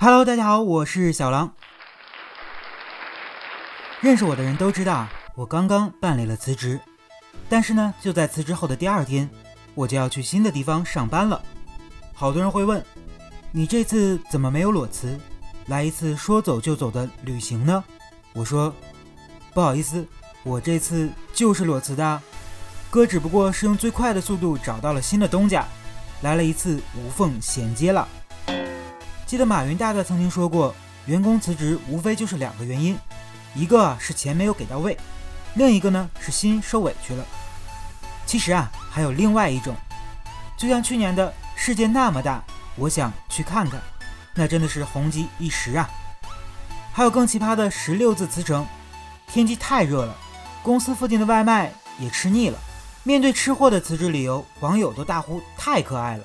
[0.00, 1.57] Hello，大家好，我是小狼。
[4.00, 6.78] 认识我的人都知道，我刚刚办理了辞职。
[7.48, 9.28] 但是呢，就在辞职后的第二天，
[9.74, 11.42] 我就要去新的地方上班了。
[12.14, 12.80] 好多人会问，
[13.50, 15.18] 你这次怎么没有裸辞，
[15.66, 17.82] 来一次说走就走的旅行呢？
[18.34, 18.72] 我说，
[19.52, 20.06] 不好意思，
[20.44, 22.22] 我这次就是裸辞的。
[22.90, 25.66] 哥只不过是用最快的速度找到了新的东家，
[26.22, 28.06] 来了一次无缝衔接了。
[29.26, 30.72] 记得马云大大曾经说过，
[31.06, 32.96] 员工辞职无非就是两个原因，
[33.58, 34.96] 一个是钱没有给到位，
[35.54, 37.24] 另一个呢是心受委屈了。
[38.24, 39.74] 其实啊，还有另外一种，
[40.56, 42.40] 就像去年的世界那么大，
[42.76, 43.80] 我想去看看，
[44.32, 45.90] 那真的是红极一时啊。
[46.92, 48.64] 还有更奇葩的十六字辞呈，
[49.26, 50.16] 天气太热了，
[50.62, 52.58] 公司附近的外卖也吃腻了。
[53.02, 56.24] 面对吃货的辞职理由，网友都大呼太可爱了。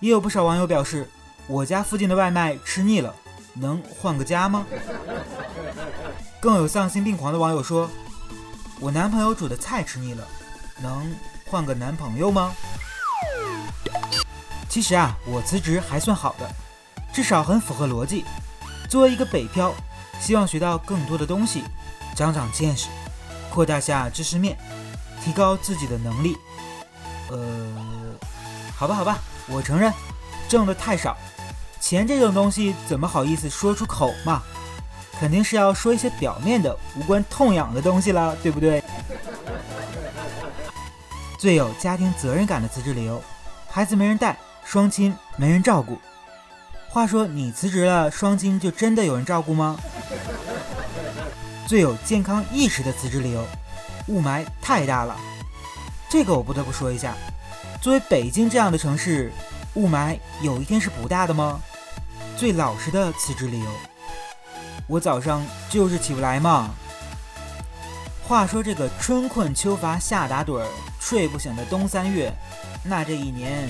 [0.00, 1.08] 也有不少网友表示。
[1.48, 3.14] 我家附近的外卖吃腻了，
[3.54, 4.66] 能换个家吗？
[6.46, 7.90] 更有丧心病狂的网友说
[8.78, 10.24] ：“我男朋友煮的菜吃腻了，
[10.80, 11.12] 能
[11.44, 12.54] 换个男朋友吗？”
[14.70, 16.48] 其实啊，我辞职还算好的，
[17.12, 18.24] 至少很符合逻辑。
[18.88, 19.74] 作为一个北漂，
[20.20, 21.64] 希望学到更多的东西，
[22.14, 22.86] 长长见识，
[23.50, 24.56] 扩大下知识面，
[25.24, 26.38] 提高自己的能力。
[27.28, 27.74] 呃，
[28.76, 29.92] 好吧，好吧，我承认，
[30.48, 31.16] 挣的太少。
[31.80, 34.44] 钱这种东西怎么好意思说出口嘛？
[35.18, 38.82] 肯定是要说一些表面的、无关痛痒的东西了，对不对？
[41.38, 43.22] 最有家庭责任感的辞职理由：
[43.68, 45.98] 孩子没人带，双亲没人照顾。
[46.88, 49.76] 话说你辞职了，双亲就真的有人照顾吗？
[51.66, 53.44] 最有健康意识的辞职理由：
[54.08, 55.16] 雾霾太大了。
[56.08, 57.14] 这个我不得不说一下，
[57.82, 59.32] 作为北京这样的城市，
[59.74, 61.60] 雾霾有一天是不大的吗？
[62.36, 63.66] 最老实的辞职理由，
[64.86, 66.74] 我早上就是起不来嘛。
[68.26, 70.66] 话说这个春困秋乏夏打盹儿，
[71.00, 72.32] 睡不醒的冬三月，
[72.82, 73.68] 那这一年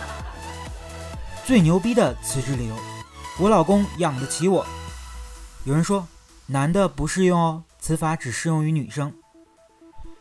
[1.44, 2.74] 最牛逼的辞职理由，
[3.38, 4.66] 我老公养得起我。
[5.64, 6.06] 有人说
[6.46, 9.12] 男的不适用哦，此法只适用于女生。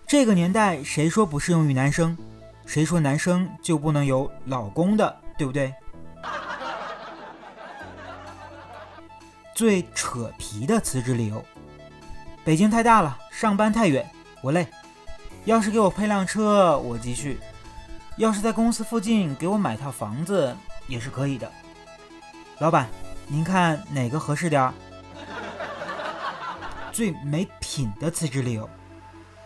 [0.07, 2.17] 这个年代谁说不适用于男生？
[2.65, 5.73] 谁说男生就不能有老公的，对不对？
[9.55, 11.41] 最扯皮的辞职理由：
[12.43, 14.05] 北京太大了，上班太远，
[14.41, 14.67] 我累。
[15.45, 17.37] 要是给我配辆车，我继续；
[18.17, 20.53] 要是在公司附近给我买套房子，
[20.87, 21.49] 也是可以的。
[22.59, 22.89] 老板，
[23.27, 24.73] 您看哪个合适点儿？
[26.91, 28.69] 最没品的辞职理由：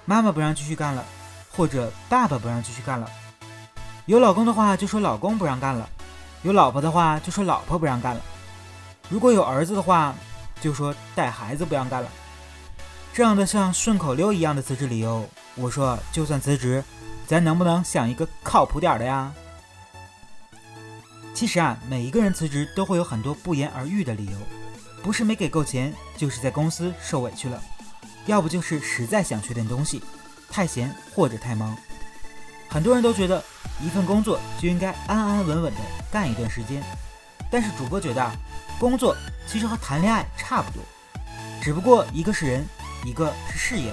[0.06, 1.06] 妈妈不让继续干了，
[1.56, 3.08] 或者爸爸不让继续干了。
[4.08, 5.88] 有老公的话就说老公不让干了，
[6.42, 8.22] 有老婆的话就说老婆不让干了。
[9.10, 10.14] 如果有儿子的话，
[10.62, 12.10] 就说带孩子不让干了。
[13.12, 16.84] 这样的像顺口溜一样的辞职理由，我说就算辞职，
[17.28, 19.34] 咱能不能想一个靠谱点的呀？
[21.34, 24.38] 其实啊，每一个人辞职都会有很多不言而喻的理由，
[25.02, 27.62] 不是没给够钱，就是在公司受委屈了，
[28.26, 30.04] 要不就是实在想学点东西，
[30.50, 31.76] 太闲或者太忙。
[32.70, 33.44] 很多人都觉得
[33.82, 35.80] 一份工作就应该安安稳稳的
[36.12, 36.84] 干一段时间，
[37.50, 38.32] 但是主播觉得。
[38.80, 39.14] 工作
[39.46, 40.82] 其实和谈恋爱差不多，
[41.62, 42.66] 只不过一个是人，
[43.04, 43.92] 一个是事业。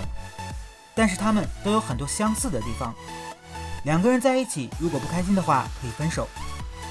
[0.94, 2.94] 但是他们都有很多相似的地方。
[3.82, 6.28] 两个人在一起，如果不开心的话，可以分手。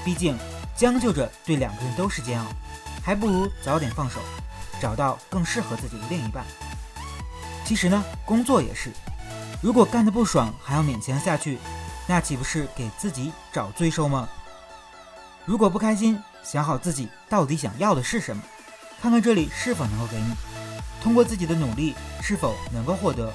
[0.04, 0.36] 毕竟
[0.76, 2.46] 将就着对两个人都是煎熬，
[3.02, 4.20] 还不如早点放手，
[4.78, 6.44] 找到更适合自己的另一半。
[7.64, 8.92] 其实呢，工作也是，
[9.62, 11.58] 如果干得不爽还要勉强下去，
[12.06, 14.28] 那岂不是给自己找罪受吗？
[15.46, 18.42] 如果不开心，想好自己到底想要的是什么，
[19.00, 20.34] 看看这里是否能够给你，
[21.00, 23.32] 通过自己的努力是否能够获得。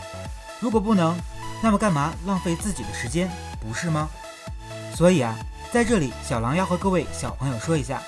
[0.60, 1.18] 如果不能，
[1.63, 3.31] 那么干嘛浪费自己的时间，
[3.62, 4.10] 不是吗？
[4.94, 5.34] 所以啊，
[5.72, 8.02] 在这里小狼要和各位小朋友说一下，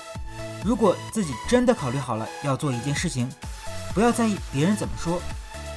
[0.62, 3.26] 如果自己真的考虑好了要做一件事情，
[3.94, 5.18] 不要在意别人怎么说，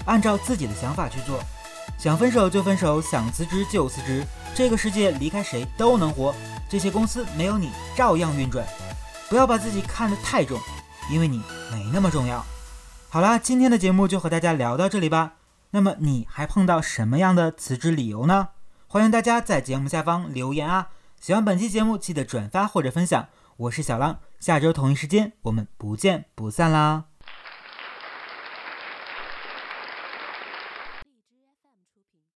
[0.06, 1.40] 按照自己的想法去做。
[1.98, 4.22] 想分手就分手，想辞职就辞职。
[4.54, 6.36] 这个世界离开谁都能活，
[6.70, 8.68] 这些公司没有你照样运转。
[9.30, 10.60] 不要把自己看得太重，
[11.12, 11.42] 因为你
[11.72, 12.46] 没那么重要。
[13.10, 15.34] 好啦，今天的节目就和大家聊到这里吧。
[15.72, 18.50] 那么你还碰到什么样的辞职理由呢？
[18.88, 20.90] 欢迎大家在节目下方留言啊！
[21.20, 23.28] 喜欢本期节目，记得转发或者分享。
[23.58, 27.06] 我是小浪，下周同一时间我们不见不散啦！